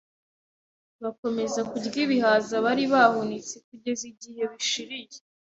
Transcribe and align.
Bakomeza 1.03 1.59
kurya 1.69 1.99
ibihaza 2.05 2.55
bari 2.65 2.83
bahunitse 2.93 3.55
kugeza 3.67 4.03
igihe 4.13 4.41
bishiriye 4.51 5.19